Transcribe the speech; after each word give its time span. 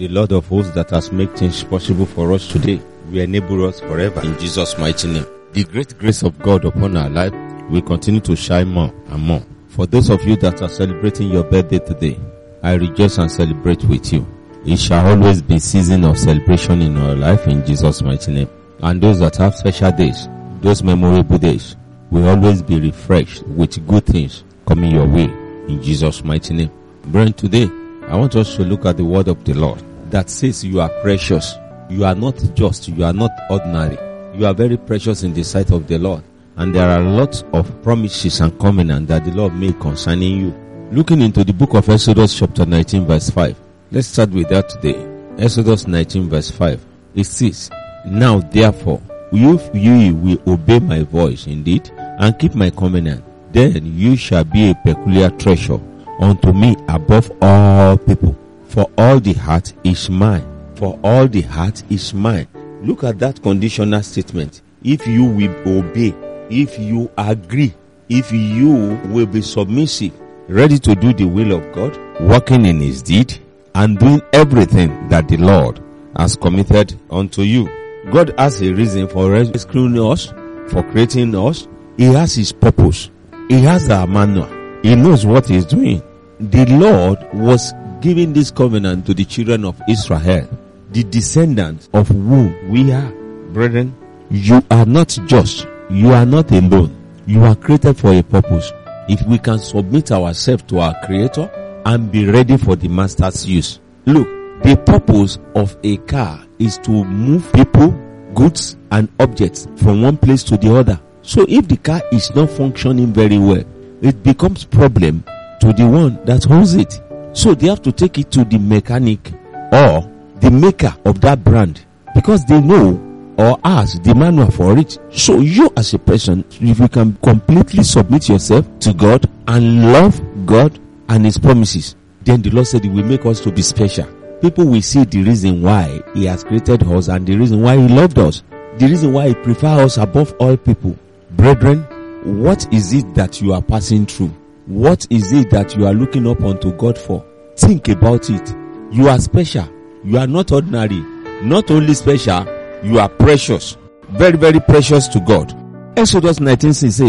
the 0.00 0.08
Lord 0.08 0.32
of 0.32 0.46
hosts 0.46 0.72
that 0.72 0.88
has 0.88 1.12
made 1.12 1.36
things 1.36 1.62
possible 1.62 2.06
for 2.06 2.32
us 2.32 2.48
today. 2.48 2.80
We 3.10 3.20
enable 3.20 3.66
us 3.66 3.80
forever 3.80 4.22
in 4.22 4.38
Jesus' 4.38 4.78
mighty 4.78 5.08
name. 5.08 5.26
The 5.52 5.64
great 5.64 5.98
grace 5.98 6.22
of 6.22 6.38
God 6.38 6.64
upon 6.64 6.96
our 6.96 7.10
life 7.10 7.34
will 7.68 7.82
continue 7.82 8.20
to 8.20 8.34
shine 8.34 8.68
more 8.68 8.90
and 9.08 9.22
more. 9.22 9.42
For 9.68 9.86
those 9.86 10.08
of 10.08 10.24
you 10.24 10.36
that 10.36 10.62
are 10.62 10.70
celebrating 10.70 11.28
your 11.28 11.44
birthday 11.44 11.80
today, 11.80 12.18
I 12.62 12.76
rejoice 12.76 13.18
and 13.18 13.30
celebrate 13.30 13.84
with 13.84 14.10
you. 14.10 14.26
It 14.64 14.78
shall 14.78 15.06
always 15.06 15.42
be 15.42 15.58
season 15.58 16.04
of 16.06 16.18
celebration 16.18 16.80
in 16.80 16.96
our 16.96 17.14
life 17.14 17.46
in 17.46 17.66
Jesus' 17.66 18.00
mighty 18.00 18.32
name. 18.32 18.48
And 18.82 19.02
those 19.02 19.18
that 19.18 19.36
have 19.36 19.54
special 19.54 19.92
days, 19.92 20.30
those 20.62 20.82
memorable 20.82 21.36
days, 21.36 21.76
will 22.10 22.26
always 22.26 22.62
be 22.62 22.80
refreshed 22.80 23.42
with 23.48 23.86
good 23.86 24.06
things 24.06 24.44
coming 24.66 24.92
your 24.92 25.06
way 25.06 25.24
in 25.24 25.82
Jesus' 25.82 26.24
mighty 26.24 26.54
name. 26.54 26.70
Brethren, 27.04 27.34
today 27.34 27.68
I 28.08 28.16
want 28.16 28.34
us 28.36 28.56
to 28.56 28.62
look 28.62 28.86
at 28.86 28.96
the 28.96 29.04
word 29.04 29.28
of 29.28 29.44
the 29.44 29.52
Lord 29.52 29.84
that 30.10 30.30
says 30.30 30.64
you 30.64 30.80
are 30.80 30.88
precious. 31.02 31.56
You 31.88 32.04
are 32.04 32.14
not 32.14 32.36
just, 32.54 32.88
you 32.88 33.04
are 33.04 33.12
not 33.12 33.30
ordinary. 33.50 33.98
You 34.38 34.46
are 34.46 34.54
very 34.54 34.76
precious 34.76 35.22
in 35.22 35.34
the 35.34 35.42
sight 35.42 35.70
of 35.70 35.86
the 35.86 35.98
Lord. 35.98 36.22
And 36.56 36.74
there 36.74 36.88
are 36.88 37.00
lots 37.00 37.42
of 37.52 37.82
promises 37.82 38.40
and 38.40 38.58
covenant 38.58 39.08
that 39.08 39.24
the 39.24 39.32
Lord 39.32 39.54
made 39.54 39.80
concerning 39.80 40.36
you. 40.38 40.54
Looking 40.92 41.20
into 41.20 41.44
the 41.44 41.52
book 41.52 41.74
of 41.74 41.88
Exodus 41.88 42.38
chapter 42.38 42.66
19 42.66 43.06
verse 43.06 43.30
5. 43.30 43.56
Let's 43.92 44.08
start 44.08 44.30
with 44.30 44.48
that 44.48 44.68
today. 44.68 45.06
Exodus 45.38 45.86
19 45.86 46.28
verse 46.28 46.50
5. 46.50 46.84
It 47.14 47.24
says, 47.24 47.70
Now 48.06 48.40
therefore, 48.40 49.00
if 49.32 49.74
you 49.74 50.14
will 50.14 50.42
obey 50.52 50.80
my 50.80 51.02
voice 51.02 51.46
indeed, 51.46 51.90
and 52.20 52.38
keep 52.38 52.54
my 52.54 52.70
covenant, 52.70 53.24
then 53.52 53.86
you 53.96 54.16
shall 54.16 54.44
be 54.44 54.70
a 54.70 54.74
peculiar 54.74 55.30
treasure 55.30 55.80
unto 56.20 56.52
me 56.52 56.76
above 56.88 57.30
all 57.40 57.96
people. 57.96 58.36
For 58.70 58.88
all 58.96 59.18
the 59.18 59.32
heart 59.32 59.72
is 59.82 60.08
mine. 60.08 60.46
For 60.76 60.96
all 61.02 61.26
the 61.26 61.40
heart 61.40 61.82
is 61.90 62.14
mine. 62.14 62.46
Look 62.82 63.02
at 63.02 63.18
that 63.18 63.42
conditional 63.42 64.00
statement. 64.04 64.62
If 64.84 65.08
you 65.08 65.24
will 65.24 65.50
obey, 65.66 66.14
if 66.48 66.78
you 66.78 67.10
agree, 67.18 67.74
if 68.08 68.30
you 68.30 68.96
will 69.08 69.26
be 69.26 69.42
submissive, 69.42 70.12
ready 70.48 70.78
to 70.78 70.94
do 70.94 71.12
the 71.12 71.24
will 71.24 71.50
of 71.50 71.72
God, 71.72 71.98
working 72.20 72.64
in 72.64 72.78
his 72.78 73.02
deed, 73.02 73.40
and 73.74 73.98
doing 73.98 74.22
everything 74.32 75.08
that 75.08 75.26
the 75.26 75.36
Lord 75.38 75.80
has 76.16 76.36
committed 76.36 76.94
unto 77.10 77.42
you. 77.42 77.68
God 78.12 78.32
has 78.38 78.62
a 78.62 78.72
reason 78.72 79.08
for 79.08 79.32
rescuing 79.32 79.98
us, 79.98 80.26
for 80.70 80.84
creating 80.92 81.34
us. 81.34 81.66
He 81.96 82.04
has 82.04 82.36
his 82.36 82.52
purpose. 82.52 83.10
He 83.48 83.62
has 83.62 83.90
our 83.90 84.06
manual. 84.06 84.48
He 84.82 84.94
knows 84.94 85.26
what 85.26 85.48
he's 85.48 85.64
doing. 85.64 86.02
The 86.38 86.66
Lord 86.66 87.18
was 87.34 87.74
giving 88.00 88.32
this 88.32 88.50
covenant 88.50 89.06
to 89.06 89.14
the 89.14 89.24
children 89.24 89.64
of 89.64 89.80
Israel, 89.88 90.48
the 90.90 91.04
descendants 91.04 91.88
of 91.92 92.08
whom 92.08 92.70
we 92.70 92.92
are. 92.92 93.12
Brethren, 93.52 93.94
you 94.30 94.62
are 94.70 94.86
not 94.86 95.18
just, 95.26 95.66
you 95.90 96.10
are 96.10 96.26
not 96.26 96.50
alone. 96.50 96.96
You 97.26 97.44
are 97.44 97.54
created 97.54 97.96
for 97.98 98.12
a 98.12 98.22
purpose. 98.22 98.72
If 99.08 99.22
we 99.26 99.38
can 99.38 99.58
submit 99.58 100.12
ourselves 100.12 100.62
to 100.64 100.78
our 100.78 100.94
creator 101.04 101.50
and 101.84 102.10
be 102.10 102.26
ready 102.26 102.56
for 102.56 102.76
the 102.76 102.88
master's 102.88 103.46
use. 103.46 103.80
Look, 104.06 104.28
the 104.62 104.76
purpose 104.76 105.38
of 105.54 105.76
a 105.82 105.96
car 105.98 106.44
is 106.58 106.78
to 106.78 107.04
move 107.04 107.52
people, 107.52 107.90
goods 108.34 108.76
and 108.90 109.08
objects 109.18 109.66
from 109.76 110.02
one 110.02 110.16
place 110.16 110.42
to 110.44 110.56
the 110.56 110.74
other. 110.74 111.00
So 111.22 111.44
if 111.48 111.68
the 111.68 111.76
car 111.76 112.02
is 112.12 112.34
not 112.34 112.50
functioning 112.50 113.12
very 113.12 113.38
well, 113.38 113.64
it 114.02 114.22
becomes 114.22 114.64
problem 114.64 115.24
to 115.60 115.72
the 115.72 115.86
one 115.86 116.24
that 116.24 116.50
owns 116.50 116.74
it. 116.74 117.00
So 117.32 117.54
they 117.54 117.68
have 117.68 117.82
to 117.82 117.92
take 117.92 118.18
it 118.18 118.30
to 118.32 118.44
the 118.44 118.58
mechanic 118.58 119.32
or 119.72 120.10
the 120.40 120.50
maker 120.50 120.94
of 121.04 121.20
that 121.20 121.44
brand 121.44 121.84
because 122.14 122.44
they 122.46 122.60
know 122.60 123.06
or 123.38 123.58
ask 123.64 124.02
the 124.02 124.14
manual 124.14 124.50
for 124.50 124.76
it. 124.78 124.98
So 125.12 125.38
you 125.38 125.72
as 125.76 125.94
a 125.94 125.98
person, 125.98 126.44
if 126.60 126.78
you 126.78 126.88
can 126.88 127.16
completely 127.22 127.84
submit 127.84 128.28
yourself 128.28 128.66
to 128.80 128.92
God 128.92 129.28
and 129.48 129.92
love 129.92 130.20
God 130.46 130.78
and 131.08 131.24
his 131.24 131.38
promises, 131.38 131.96
then 132.22 132.42
the 132.42 132.50
Lord 132.50 132.66
said 132.66 132.84
he 132.84 132.90
will 132.90 133.04
make 133.04 133.24
us 133.24 133.40
to 133.40 133.52
be 133.52 133.62
special. 133.62 134.06
People 134.40 134.66
will 134.66 134.82
see 134.82 135.04
the 135.04 135.22
reason 135.22 135.62
why 135.62 136.02
he 136.14 136.26
has 136.26 136.44
created 136.44 136.82
us 136.82 137.08
and 137.08 137.26
the 137.26 137.36
reason 137.36 137.62
why 137.62 137.76
he 137.76 137.88
loved 137.88 138.18
us. 138.18 138.42
The 138.78 138.86
reason 138.88 139.12
why 139.12 139.28
he 139.28 139.34
prefers 139.34 139.80
us 139.80 139.96
above 139.98 140.34
all 140.38 140.56
people. 140.56 140.96
Brethren, 141.32 141.82
what 142.24 142.72
is 142.72 142.92
it 142.92 143.14
that 143.14 143.40
you 143.40 143.52
are 143.52 143.62
passing 143.62 144.06
through? 144.06 144.34
What 144.70 145.04
is 145.10 145.32
it 145.32 145.50
that 145.50 145.74
you 145.74 145.84
are 145.84 145.92
looking 145.92 146.28
up 146.28 146.42
unto 146.44 146.70
God 146.70 146.96
for? 146.96 147.26
Think 147.56 147.88
about 147.88 148.30
it. 148.30 148.54
You 148.92 149.08
are 149.08 149.18
special. 149.18 149.68
You 150.04 150.16
are 150.18 150.28
not 150.28 150.52
ordinary. 150.52 151.00
Not 151.42 151.72
only 151.72 151.92
special, 151.94 152.46
you 152.84 153.00
are 153.00 153.08
precious. 153.08 153.76
Very, 154.10 154.36
very 154.36 154.60
precious 154.60 155.08
to 155.08 155.18
God. 155.18 155.52
Exodus 155.98 156.38
19 156.38 156.72
says, 156.72 157.00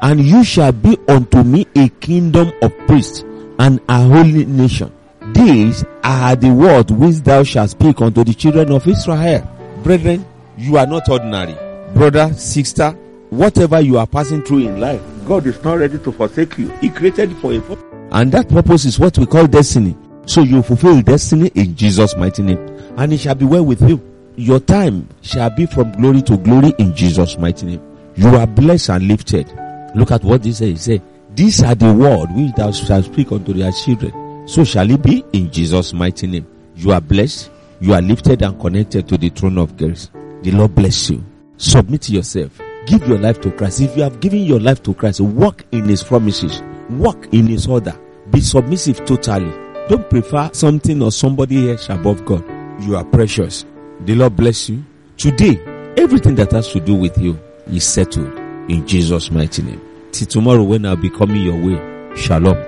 And 0.00 0.20
you 0.20 0.44
shall 0.44 0.70
be 0.70 0.96
unto 1.08 1.42
me 1.42 1.66
a 1.74 1.88
kingdom 1.88 2.52
of 2.62 2.72
priests 2.86 3.24
and 3.58 3.80
a 3.88 4.00
holy 4.00 4.46
nation. 4.46 4.92
These 5.32 5.84
are 6.04 6.36
the 6.36 6.52
words 6.54 6.92
which 6.92 7.16
thou 7.16 7.42
shalt 7.42 7.70
speak 7.70 8.00
unto 8.00 8.22
the 8.22 8.32
children 8.32 8.70
of 8.70 8.86
Israel. 8.86 9.42
Brethren, 9.82 10.24
you 10.56 10.76
are 10.76 10.86
not 10.86 11.08
ordinary. 11.08 11.56
Brother, 11.94 12.32
sister, 12.34 12.92
whatever 13.30 13.80
you 13.80 13.98
are 13.98 14.06
passing 14.06 14.42
through 14.42 14.68
in 14.68 14.78
life, 14.78 15.02
God 15.28 15.46
is 15.46 15.62
not 15.62 15.74
ready 15.78 15.98
to 15.98 16.10
forsake 16.10 16.56
you. 16.56 16.70
He 16.80 16.88
created 16.88 17.36
for 17.36 17.52
a 17.52 17.60
purpose. 17.60 17.84
And 18.10 18.32
that 18.32 18.48
purpose 18.48 18.86
is 18.86 18.98
what 18.98 19.18
we 19.18 19.26
call 19.26 19.46
destiny. 19.46 19.94
So 20.24 20.40
you 20.40 20.62
fulfill 20.62 21.02
destiny 21.02 21.48
in 21.54 21.76
Jesus' 21.76 22.16
mighty 22.16 22.42
name. 22.42 22.58
And 22.96 23.12
it 23.12 23.18
shall 23.18 23.34
be 23.34 23.44
well 23.44 23.64
with 23.64 23.82
you. 23.82 24.00
Your 24.36 24.58
time 24.58 25.06
shall 25.20 25.50
be 25.50 25.66
from 25.66 25.92
glory 25.92 26.22
to 26.22 26.38
glory 26.38 26.72
in 26.78 26.96
Jesus' 26.96 27.36
mighty 27.36 27.66
name. 27.66 27.82
You 28.16 28.28
are 28.28 28.46
blessed 28.46 28.88
and 28.88 29.06
lifted. 29.06 29.46
Look 29.94 30.12
at 30.12 30.24
what 30.24 30.42
this 30.42 30.58
says. 30.58 30.68
He 30.68 30.76
said, 30.76 31.02
These 31.34 31.62
are 31.62 31.74
the 31.74 31.92
word 31.92 32.30
which 32.34 32.54
thou 32.54 32.72
shalt 32.72 33.04
speak 33.04 33.30
unto 33.30 33.52
their 33.52 33.72
children. 33.72 34.48
So 34.48 34.64
shall 34.64 34.90
it 34.90 35.02
be 35.02 35.24
in 35.34 35.50
Jesus' 35.50 35.92
mighty 35.92 36.26
name. 36.26 36.46
You 36.74 36.92
are 36.92 37.02
blessed. 37.02 37.50
You 37.80 37.92
are 37.92 38.00
lifted 38.02 38.40
and 38.40 38.58
connected 38.58 39.06
to 39.08 39.18
the 39.18 39.28
throne 39.28 39.58
of 39.58 39.76
grace. 39.76 40.08
The 40.42 40.52
Lord 40.52 40.74
bless 40.74 41.10
you. 41.10 41.22
Submit 41.58 42.08
yourself. 42.08 42.58
Give 42.88 43.06
your 43.06 43.18
life 43.18 43.38
to 43.42 43.50
Christ. 43.50 43.82
If 43.82 43.96
you 43.98 44.02
have 44.02 44.18
given 44.20 44.38
your 44.38 44.60
life 44.60 44.82
to 44.84 44.94
Christ, 44.94 45.20
walk 45.20 45.62
in 45.72 45.84
His 45.84 46.02
promises. 46.02 46.62
Walk 46.88 47.28
in 47.34 47.46
His 47.46 47.66
order. 47.66 47.94
Be 48.30 48.40
submissive 48.40 49.04
totally. 49.04 49.50
Don't 49.90 50.08
prefer 50.08 50.48
something 50.54 51.02
or 51.02 51.12
somebody 51.12 51.70
else 51.70 51.90
above 51.90 52.24
God. 52.24 52.42
You 52.82 52.96
are 52.96 53.04
precious. 53.04 53.66
The 54.00 54.14
Lord 54.14 54.36
bless 54.36 54.70
you. 54.70 54.82
Today, 55.18 55.60
everything 55.98 56.34
that 56.36 56.52
has 56.52 56.72
to 56.72 56.80
do 56.80 56.94
with 56.94 57.18
you 57.18 57.38
is 57.66 57.84
settled 57.84 58.32
in 58.70 58.86
Jesus' 58.86 59.30
mighty 59.30 59.62
name. 59.62 59.82
Till 60.12 60.26
tomorrow 60.26 60.62
when 60.62 60.86
I'll 60.86 60.96
be 60.96 61.10
coming 61.10 61.42
your 61.42 61.60
way. 61.60 62.16
Shalom. 62.16 62.67